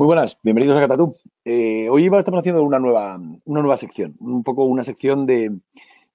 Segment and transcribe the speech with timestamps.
[0.00, 1.14] Muy buenas, bienvenidos a Catatú.
[1.44, 5.52] Eh, hoy estamos haciendo una nueva, una nueva sección, un poco una sección de,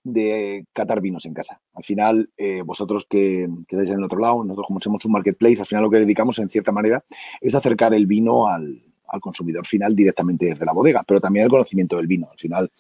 [0.04, 1.61] de catar vinos en casa.
[1.71, 5.11] Al final, eh, vosotros que, que estáis en el otro lado, nosotros como somos un
[5.11, 7.05] marketplace, al final lo que dedicamos en cierta manera
[7.39, 11.52] es acercar el vino al, al consumidor final directamente desde la bodega, pero también el
[11.52, 12.27] conocimiento del vino.
[12.31, 12.71] Al final,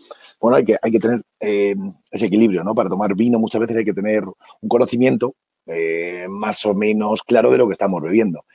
[0.41, 1.75] bueno, hay que, hay que tener eh,
[2.09, 2.73] ese equilibrio, ¿no?
[2.73, 5.35] Para tomar vino muchas veces hay que tener un conocimiento
[5.67, 8.45] eh, más o menos claro de lo que estamos bebiendo.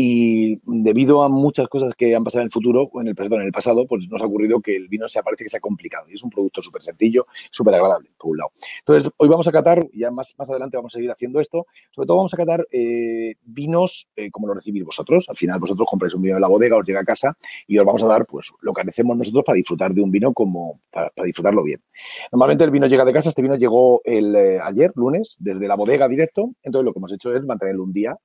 [0.00, 3.46] Y debido a muchas cosas que han pasado en el futuro, en el, perdón, en
[3.46, 6.08] el pasado, pues nos ha ocurrido que el vino se parece que se ha complicado
[6.08, 8.52] y es un producto súper sencillo, súper agradable, por un lado.
[8.78, 12.06] Entonces, hoy vamos a catar, ya más, más adelante vamos a seguir haciendo esto, sobre
[12.06, 15.28] todo vamos a catar eh, vinos eh, como lo recibís vosotros.
[15.28, 17.36] Al final, vosotros compráis un vino en la bodega, os llega a casa
[17.66, 20.32] y os vamos a dar pues lo que hacemos nosotros para disfrutar de un vino
[20.32, 21.82] como para, para disfrutarlo bien.
[22.30, 25.74] Normalmente el vino llega de casa, este vino llegó el, eh, ayer, lunes, desde la
[25.74, 28.16] bodega directo, entonces lo que hemos hecho es mantenerlo un día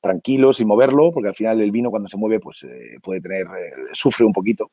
[0.00, 3.46] tranquilo, sin moverlo, porque al final el vino cuando se mueve pues eh, puede tener,
[3.46, 4.70] eh, sufre un poquito.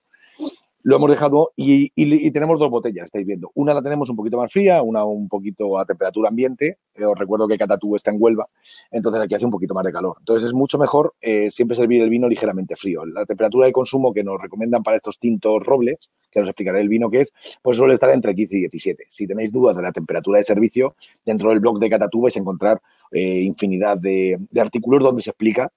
[0.83, 1.89] Lo hemos dejado y,
[2.31, 3.51] tenemos dos botellas, estáis viendo.
[3.55, 6.77] Una la tenemos un poquito más fría, una un poquito a temperatura ambiente.
[6.95, 8.47] Eh, os recuerdo que Catatú está en Huelva,
[8.91, 10.15] entonces aquí hace un poquito más de calor.
[10.19, 13.05] Entonces es mucho mejor eh, siempre servir el vino ligeramente frío.
[13.05, 16.89] La temperatura de consumo que nos recomiendan para estos tintos robles, que os explicaré el
[16.89, 19.05] vino que es, pues suele estar entre 15 y 17.
[19.09, 22.39] Si tenéis dudas de la temperatura de servicio, dentro del blog de Catatú vais a
[22.39, 25.71] encontrar eh, infinidad de, artículos donde se explica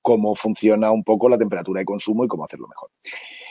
[0.00, 2.90] cómo funciona un poco la temperatura de consumo y cómo hacerlo mejor.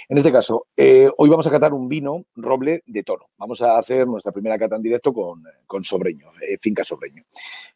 [0.08, 3.30] En este caso, eh, hoy vamos a catar un vino roble de toro.
[3.38, 7.23] Vamos a hacer nuestra primera cata en directo con, con Sobreño, eh, Finca Sobreño.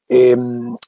[0.07, 0.35] Eh,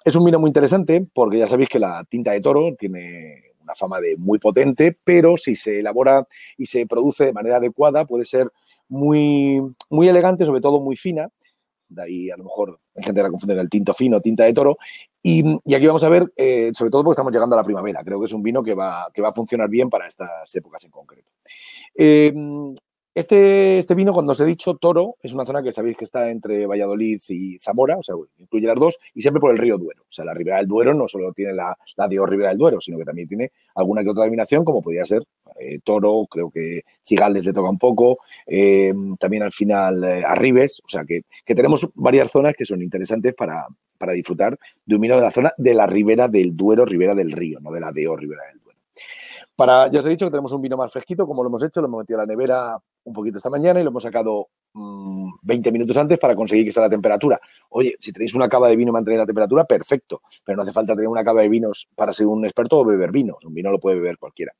[0.05, 3.73] es un vino muy interesante porque ya sabéis que la tinta de toro tiene una
[3.73, 8.25] fama de muy potente, pero si se elabora y se produce de manera adecuada puede
[8.25, 8.51] ser
[8.87, 11.29] muy, muy elegante, sobre todo muy fina.
[11.91, 14.43] De ahí a lo mejor hay gente que la confunde con el tinto fino, tinta
[14.45, 14.77] de toro.
[15.23, 18.03] Y, y aquí vamos a ver, eh, sobre todo porque estamos llegando a la primavera.
[18.03, 20.83] Creo que es un vino que va, que va a funcionar bien para estas épocas
[20.85, 21.31] en concreto.
[21.95, 22.33] Eh,
[23.13, 26.29] este, este vino, cuando os he dicho Toro, es una zona que sabéis que está
[26.29, 30.03] entre Valladolid y Zamora, o sea, incluye las dos, y siempre por el río Duero.
[30.03, 32.79] O sea, la Ribera del Duero no solo tiene la, la de Ribera del Duero,
[32.79, 35.23] sino que también tiene alguna que otra denominación, como podría ser
[35.59, 40.81] eh, Toro, creo que Cigales le toca un poco, eh, también al final eh, Arribes,
[40.85, 45.01] o sea, que, que tenemos varias zonas que son interesantes para, para disfrutar de un
[45.01, 47.91] vino de la zona de la Ribera del Duero, Ribera del Río, no de la
[47.91, 48.79] de Ribera del Duero.
[49.55, 51.81] Para, ya os he dicho que tenemos un vino más fresquito, como lo hemos hecho,
[51.81, 55.31] lo hemos metido a la nevera un poquito esta mañana y lo hemos sacado mmm,
[55.41, 57.39] 20 minutos antes para conseguir que esté la temperatura.
[57.69, 60.71] Oye, si tenéis una cava de vino y mantener la temperatura, perfecto, pero no hace
[60.71, 63.37] falta tener una cava de vinos para ser un experto o beber vinos.
[63.43, 64.53] Un vino lo puede beber cualquiera.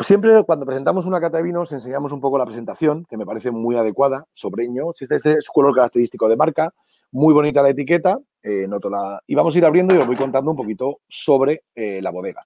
[0.00, 3.50] Siempre cuando presentamos una cata de vinos enseñamos un poco la presentación, que me parece
[3.50, 4.92] muy adecuada, sobreño.
[4.98, 6.72] Este es su color característico de marca,
[7.10, 9.22] muy bonita la etiqueta, eh, noto la...
[9.26, 12.40] y vamos a ir abriendo y os voy contando un poquito sobre eh, la bodega.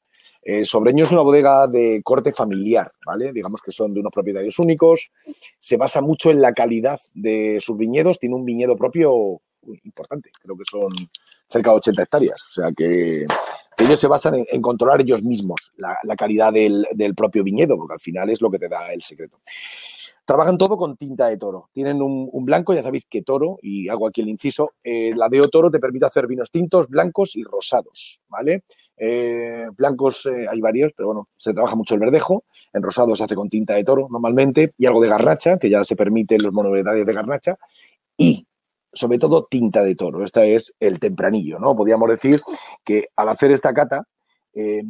[0.45, 3.33] Eh, Sobreño es una bodega de corte familiar, ¿vale?
[3.33, 5.11] Digamos que son de unos propietarios únicos.
[5.61, 8.19] Se basa mucho en la calidad de sus viñedos.
[8.19, 9.41] Tiene un viñedo propio
[9.85, 10.91] importante, creo que son
[11.47, 12.43] cerca de 80 hectáreas.
[12.43, 13.27] O sea que,
[13.77, 17.45] que ellos se basan en, en, controlar ellos mismos la, la calidad del, del, propio
[17.45, 19.41] viñedo, porque al final es lo que te da el secreto.
[20.25, 21.69] Trabajan todo con tinta de toro.
[21.73, 25.49] Tienen un, blanco, ya sabéis que toro, y hago aquí el inciso, eh, la Deo
[25.49, 28.63] Toro te permite hacer vinos tintos, blancos y rosados, ¿vale?
[28.97, 32.45] Eh, blancos eh, hay varios, pero bueno, se trabaja mucho el verdejo.
[32.73, 35.83] En rosado se hace con tinta de toro normalmente y algo de garnacha, que ya
[35.83, 37.59] se permite en los monovarietales de garnacha.
[38.17, 38.47] Y
[38.93, 40.25] sobre todo tinta de toro.
[40.25, 41.75] Este es el tempranillo, ¿no?
[41.75, 42.41] Podríamos decir
[42.85, 44.07] que al hacer esta cata
[44.55, 44.83] eh,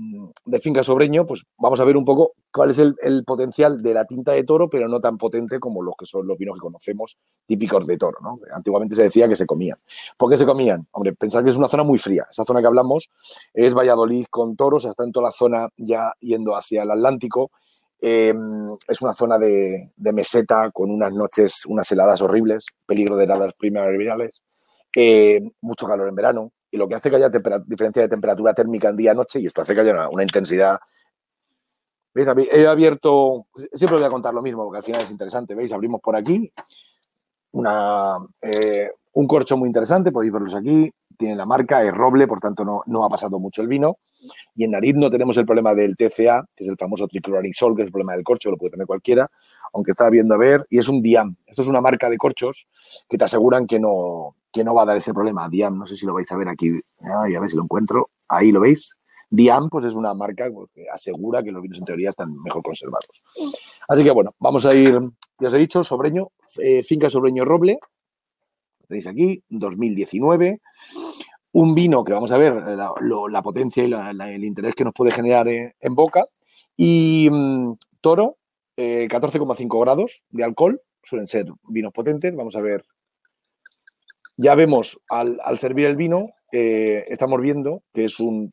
[0.44, 4.04] de finca sobreño, pues vamos a ver un poco cuál es el, potencial de la
[4.04, 7.16] tinta de toro, pero no tan potente como los que son los vinos que conocemos
[7.46, 8.40] típicos de toro, ¿no?
[8.52, 9.78] Antiguamente se decía que se comían.
[10.16, 10.86] ¿Por qué se comían?
[10.90, 12.26] Hombre, pensad que es una zona muy fría.
[12.30, 13.10] Esa zona que hablamos
[13.54, 17.52] es Valladolid con toros, está en toda la zona ya yendo hacia el Atlántico.
[18.00, 18.34] Eh,
[18.88, 23.52] es una zona de, de, meseta con unas noches, unas heladas horribles, peligro de heladas
[23.56, 24.42] primaverales,
[24.96, 27.30] eh, mucho calor en verano, y lo que hace que haya
[27.66, 30.80] diferencia de temperatura térmica en día-noche, y esto hace que haya una, intensidad.
[32.14, 32.26] ¿Veis?
[32.50, 35.72] He abierto, siempre voy a contar lo mismo, porque al final es interesante, ¿veis?
[35.72, 36.50] Abrimos por aquí
[37.52, 42.40] una, eh, un corcho muy interesante, podéis verlos aquí, tiene la marca, es roble, por
[42.40, 43.98] tanto no, no ha pasado mucho el vino.
[44.54, 47.82] Y en nariz no tenemos el problema del TCA, que es el famoso tricloranisol, que
[47.82, 49.30] es el problema del corcho, lo puede tener cualquiera,
[49.74, 51.36] aunque estaba viendo a ver, y es un Diam.
[51.44, 52.66] Esto es una marca de corchos
[53.10, 55.48] que te aseguran que no, que no va a dar ese problema.
[55.48, 56.70] Diam, no sé si lo vais a ver aquí,
[57.00, 58.96] ay, a ver si lo encuentro, ahí lo veis.
[59.30, 63.22] Diam, pues es una marca que asegura que los vinos en teoría están mejor conservados.
[63.88, 65.00] Así que bueno, vamos a ir,
[65.38, 66.28] ya os he dicho, Sobreño,
[66.58, 67.78] eh, Finca Sobreño Roble,
[68.86, 70.60] tenéis aquí, 2019
[71.52, 74.94] un vino que vamos a ver la, lo, la potencia y el interés que nos
[74.94, 76.26] puede generar en, en, boca
[76.76, 78.36] Y mm, toro,
[78.76, 82.34] 14,5 grados de alcohol, suelen ser vinos potentes.
[82.34, 82.84] Vamos a ver.
[84.42, 88.52] Ya vemos al, servir el vino, estamos viendo que es un,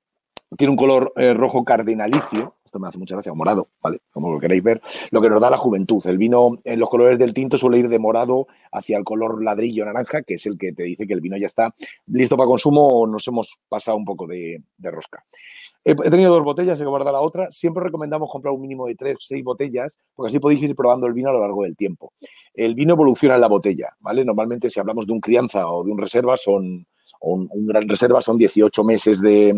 [0.56, 4.00] tiene un color rojo cardinalicio, esto me hace mucha gracia, morado, ¿vale?
[4.12, 6.06] Como lo queréis ver, lo que nos da la juventud.
[6.06, 9.86] El vino en los colores del tinto suele ir de morado hacia el color ladrillo
[9.86, 11.74] naranja, que es el que te dice que el vino ya está
[12.07, 15.25] listo para consumo o nos hemos pasado un poco de, rosca.
[15.83, 17.51] He, tenido dos botellas, he guardado la otra.
[17.51, 21.07] Siempre recomendamos comprar un mínimo de tres o seis botellas, porque así podéis ir probando
[21.07, 22.13] el vino a lo largo del tiempo.
[22.54, 24.24] El vino evoluciona en la botella, ¿vale?
[24.24, 26.86] Normalmente si hablamos de un crianza o de un reserva son
[27.21, 29.53] un, gran reserva son 18 meses de,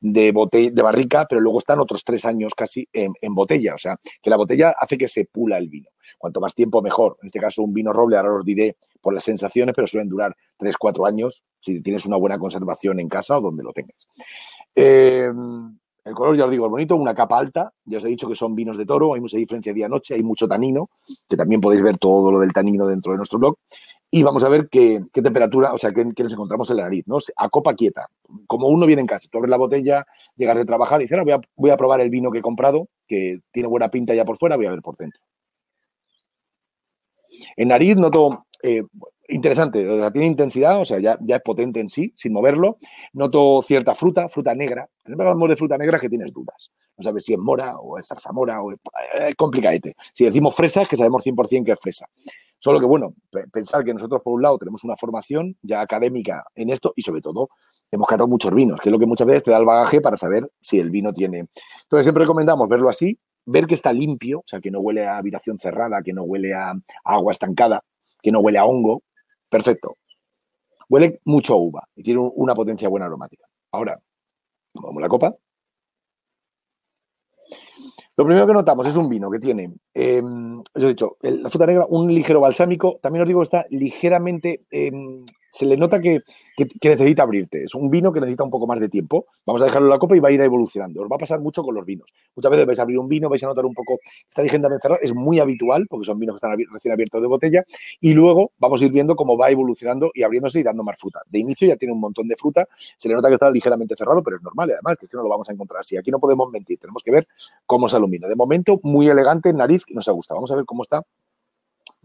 [0.00, 0.32] de,
[0.72, 3.74] de barrica, pero luego están otros tres años casi en, botella.
[3.74, 5.88] O sea, que la botella hace que se pula el vino.
[6.18, 7.18] Cuanto más tiempo, mejor.
[7.22, 10.36] En este caso, un vino roble, ahora os diré por las sensaciones, pero suelen durar
[10.58, 14.08] 3, 4 años si tienes una buena conservación en casa o donde lo tengas.
[14.74, 17.72] Em, el color, ya os digo, es bonito, una capa alta.
[17.84, 20.46] Ya os he dicho que son vinos de toro, hay mucha diferencia día-noche, hay mucho
[20.46, 20.90] tanino,
[21.28, 23.56] que también podéis ver todo lo del tanino dentro de nuestro blog
[24.16, 27.18] y vamos a ver qué, temperatura, o sea, qué, nos encontramos en la nariz, ¿no?
[27.36, 28.08] A copa quieta.
[28.46, 31.32] Como uno viene en casa, tú abres la botella, llegas de trabajar y dices, voy
[31.32, 34.38] a, voy a probar el vino que he comprado, que tiene buena pinta ya por
[34.38, 35.20] fuera, voy a ver por dentro.
[37.58, 38.84] En nariz noto, eh,
[39.28, 42.78] interesante, tiene intensidad, o sea, ya, ya, es potente en sí, sin moverlo.
[43.12, 44.88] Noto cierta fruta, fruta negra.
[45.04, 46.70] Siempre hablamos de fruta negra que tienes dudas.
[46.96, 48.78] No sabes si es mora o es zarzamora o es,
[49.28, 49.94] es complicadete.
[50.14, 52.08] Si decimos fresa, es que sabemos 100% que es fresa.
[52.58, 53.14] Solo que, bueno,
[53.52, 57.20] pensar que nosotros, por un lado, tenemos una formación ya académica en esto y, sobre
[57.20, 57.50] todo,
[57.90, 60.16] hemos catado muchos vinos, que es lo que muchas veces te da el bagaje para
[60.16, 61.48] saber si el vino tiene.
[61.82, 65.18] Entonces, siempre recomendamos verlo así, ver que está limpio, o sea, que no huele a
[65.18, 66.72] habitación cerrada, que no huele a
[67.04, 67.84] agua estancada,
[68.22, 69.02] que no huele a hongo.
[69.48, 69.96] Perfecto.
[70.88, 73.46] Huele mucho a uva y tiene una potencia buena aromática.
[73.72, 74.00] Ahora,
[74.74, 75.34] vamos la copa.
[78.16, 80.22] Lo primero que notamos es un vino que tiene, eh,
[80.74, 82.98] he dicho, la fruta negra, un ligero balsámico.
[83.02, 85.24] También os digo que está ligeramente em,
[85.56, 86.20] se le nota que,
[86.82, 87.64] necesita abrirte.
[87.64, 89.24] Es un vino que necesita un poco más de tiempo.
[89.46, 91.00] Vamos a dejarlo en la copa y va a ir evolucionando.
[91.00, 92.12] Os va a pasar mucho con los vinos.
[92.34, 93.98] Muchas veces vais a abrir un vino, vais a notar un poco,
[94.28, 95.00] está ligeramente cerrado.
[95.02, 97.64] Es muy habitual porque son vinos que están recién abiertos de botella.
[98.02, 101.20] Y luego vamos a ir viendo cómo va evolucionando y abriéndose y dando más fruta.
[101.26, 102.68] De inicio ya tiene un montón de fruta.
[102.98, 104.70] Se le nota que está ligeramente cerrado, pero es normal.
[104.70, 105.96] Además, que, es que no lo vamos a encontrar así.
[105.96, 106.78] Aquí no podemos mentir.
[106.78, 107.26] Tenemos que ver
[107.64, 108.28] cómo se alumina.
[108.28, 110.36] De momento, muy elegante, nariz, que nos ha gustado.
[110.36, 111.02] Vamos a ver cómo está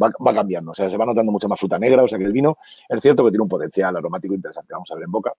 [0.01, 0.71] va, cambiando.
[0.71, 2.03] O sea, se va notando mucha más fruta negra.
[2.03, 2.57] O sea que el vino
[2.89, 4.74] es cierto que tiene un potencial aromático interesante.
[4.74, 5.33] Vamos a ver en boca.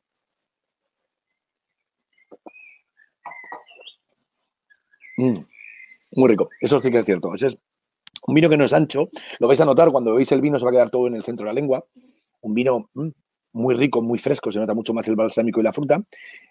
[5.17, 5.39] Mm,
[6.17, 6.51] muy rico.
[6.61, 7.35] Eso sí que es cierto.
[7.35, 7.57] Es
[8.27, 9.09] un vino que no es ancho.
[9.39, 11.23] Lo vais a notar cuando veis el vino, se va a quedar todo en el
[11.23, 11.85] centro de la lengua.
[12.43, 13.09] Un vino mm,
[13.53, 16.03] muy rico, muy fresco, se nota mucho más el balsámico y la fruta.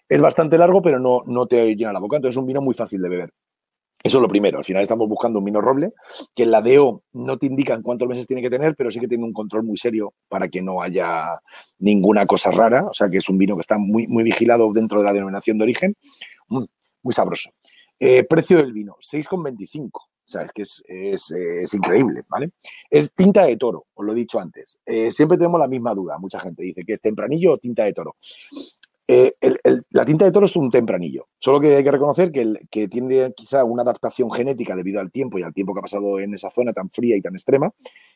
[0.08, 2.16] Es bastante largo, pero no, no te llena la boca.
[2.16, 3.32] Entonces es un vino muy fácil de beber.
[4.02, 4.58] Eso es lo primero.
[4.58, 5.92] Al final estamos buscando un vino roble,
[6.34, 9.08] que en la DO no te indican cuántos meses tiene que tener, pero sí que
[9.08, 11.40] tiene un control muy serio para que no haya
[11.78, 12.84] ninguna cosa rara.
[12.84, 15.58] O sea, que es un vino que está muy, muy vigilado dentro de la denominación
[15.58, 15.94] de origen.
[16.48, 16.64] Mm,
[17.02, 17.50] muy sabroso.
[17.98, 19.90] Eh, precio del vino, 6,25.
[20.24, 22.50] O sea, es que es, increíble, ¿vale?
[22.90, 24.78] Es tinta de toro, os lo he dicho antes.
[24.86, 26.16] Eh, siempre tenemos la misma duda.
[26.18, 28.16] Mucha gente dice que es tempranillo o tinta de toro.
[29.08, 29.34] Eh,
[29.90, 33.64] la tinta de toro es un tempranillo, solo que hay que reconocer que, tiene quizá
[33.64, 36.72] una adaptación genética debido al tiempo y al tiempo que ha pasado en esa zona
[36.72, 37.72] tan fría y tan extrema,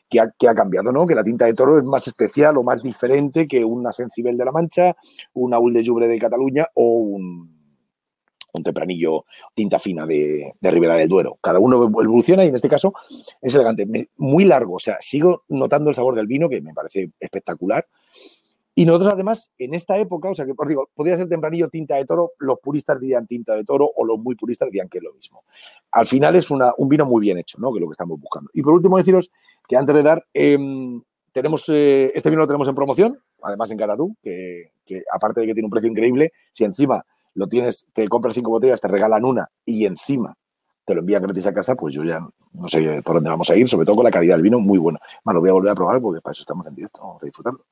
[0.09, 1.05] que ha, cambiado, ¿no?
[1.05, 4.45] Que la tinta de toro es más especial o más diferente que una Sencibel de
[4.45, 4.95] la Mancha,
[5.33, 7.57] una Ul de Jubre de Cataluña o un,
[8.63, 11.37] tempranillo tinta fina de, de, Ribera del Duero.
[11.41, 12.93] Cada uno evoluciona y en este caso
[13.39, 14.75] es elegante, muy largo.
[14.75, 17.85] O sea, sigo notando el sabor del vino que me parece espectacular.
[18.79, 21.95] Y nosotros además, en esta época, o sea que os digo, podría ser tempranillo tinta
[21.95, 25.03] de toro, los puristas dirían tinta de toro o los muy puristas dirían que es
[25.03, 25.45] lo mismo.
[25.89, 27.71] Al final es una, un vino muy bien hecho, ¿no?
[27.71, 28.51] Que es lo que estamos buscando.
[28.53, 29.31] Y por último deciros
[29.67, 33.79] que antes de dar, em, tenemos, eh, este vino lo tenemos en promoción, además en
[33.79, 37.03] Catatú, que, que aparte de que tiene un precio increíble, si encima
[37.33, 40.37] lo tienes, te compras cinco botellas, te regalan una y encima
[40.85, 42.19] te lo envían gratis a casa, pues yo ya
[42.53, 44.77] no sé por dónde vamos a ir, sobre todo con la calidad del vino, muy
[44.77, 44.99] buena.
[45.23, 47.25] Más lo voy a volver a probar porque para eso estamos en directo, vamos a
[47.25, 47.65] disfrutarlo.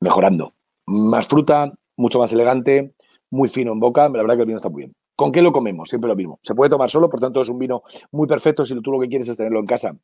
[0.00, 0.54] Mejorando.
[0.86, 2.94] Más fruta, mucho más elegante,
[3.30, 4.08] muy fino en boca.
[4.08, 4.94] La verdad que el vino está muy bien.
[5.14, 5.88] ¿Con qué lo comemos?
[5.88, 6.38] Siempre lo mismo.
[6.42, 9.08] Se puede tomar solo, por tanto es un vino muy perfecto si tú lo que
[9.08, 9.96] quieres es tenerlo en casa.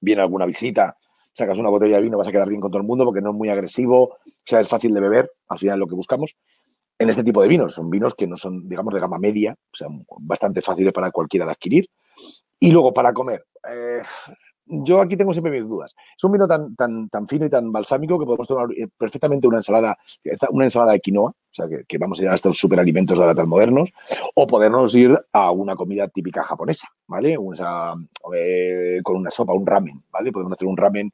[0.00, 0.98] Viene alguna visita,
[1.32, 3.30] sacas una botella de vino, vas a quedar bien con todo el mundo porque no
[3.30, 6.36] es muy agresivo, o sea, es fácil de beber, al final es lo que buscamos.
[6.98, 9.76] En este tipo de vinos, son vinos que no son, digamos, de gama media, o
[9.76, 11.88] sea, bastante fáciles para cualquiera de adquirir.
[12.60, 14.00] Y luego para comer, eh,
[14.66, 15.94] yo aquí tengo siempre mis dudas.
[16.16, 19.46] Es un vino tan, tan, tan fino y tan balsámico que podemos tomar eh, perfectamente
[19.46, 19.98] una ensalada,
[20.50, 23.34] una ensalada de quinoa, o sea, que, vamos a ir a estos superalimentos de ahora
[23.34, 23.92] tan modernos,
[24.34, 27.34] o podernos ir a una comida típica japonesa, ¿vale?
[27.34, 30.32] Eh, con una sopa, un ramen, ¿vale?
[30.32, 31.12] Podemos hacer un ramen.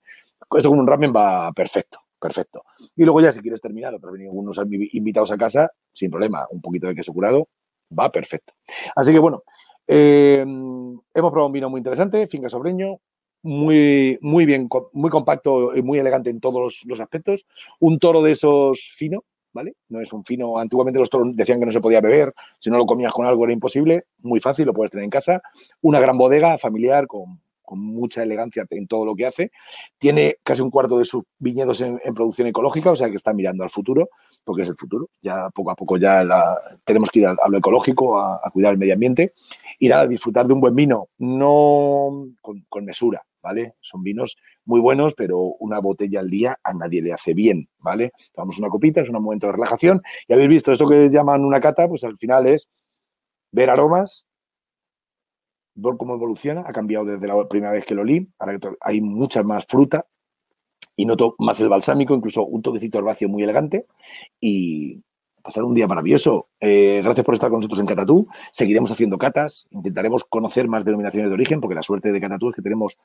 [0.56, 2.64] Esto con un ramen va perfecto, perfecto.
[2.96, 4.58] Y luego ya si quieres terminar, o venir algunos
[4.92, 7.48] invitados a casa, sin problema, un poquito de queso curado,
[7.96, 8.54] va perfecto.
[8.96, 9.42] Así que bueno,
[9.86, 12.98] eh, hemos probado un vino muy interesante, finca sobreño,
[13.42, 17.46] muy, muy bien, muy compacto y muy elegante en todos los, aspectos.
[17.78, 19.74] Un toro de esos fino, ¿vale?
[19.88, 20.58] No es un fino.
[20.58, 23.44] Antiguamente los toros decían que no se podía beber, si no lo comías con algo
[23.44, 24.04] era imposible.
[24.18, 25.42] Muy fácil, lo puedes tener en casa.
[25.80, 27.40] Una gran bodega familiar con,
[27.72, 29.52] mucha elegancia en todo lo que hace.
[29.96, 33.62] Tiene casi un cuarto de sus viñedos en, producción ecológica, o sea que está mirando
[33.62, 34.10] al futuro,
[34.42, 35.08] porque es el futuro.
[35.22, 36.24] Ya poco a poco ya
[36.84, 39.34] tenemos que ir a, lo ecológico, a, cuidar el medio ambiente.
[39.78, 43.74] Y nada, disfrutar de un buen vino, no con mesura, ¿vale?
[43.80, 48.12] Son vinos muy buenos, pero una botella al día a nadie le hace bien, ¿vale?
[48.34, 50.02] Tomamos una copita, es un momento de relajación.
[50.28, 52.68] Y habéis visto esto que llaman una cata, pues al final es
[53.52, 54.26] ver aromas,
[55.74, 59.42] ver cómo evoluciona, ha cambiado desde la primera vez que lo olí, ahora hay mucha
[59.42, 60.06] más fruta
[60.96, 63.86] y noto más el balsámico, incluso un toquecito herbáceo muy elegante
[64.40, 65.02] y
[65.42, 66.48] pasar un día maravilloso.
[66.60, 68.28] Eh, gracias por estar con nosotros en Catatú.
[68.52, 72.54] Seguiremos haciendo catas, intentaremos conocer más denominaciones de origen, porque la suerte de Catatú es
[72.54, 72.96] que tenemos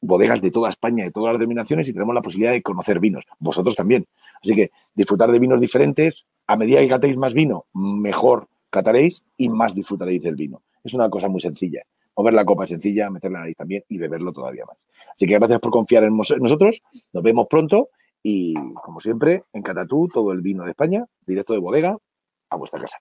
[0.00, 3.24] bodegas de toda España, de todas las denominaciones y tenemos la posibilidad de conocer vinos.
[3.38, 4.06] Vosotros también.
[4.42, 6.26] Así que disfrutar de vinos diferentes.
[6.46, 10.62] A medida que catéis más vino, mejor cataréis y más disfrutaréis del vino.
[10.82, 11.82] Es una cosa muy sencilla.
[12.16, 14.78] Mover la copa sencilla, meter la nariz también y beberlo todavía más.
[15.14, 16.82] Así que gracias por confiar en nosotros.
[17.12, 17.90] Nos vemos pronto
[18.22, 21.96] y, como siempre, en Catatú, todo el vino de España, directo de bodega,
[22.50, 22.98] a vuestra casa.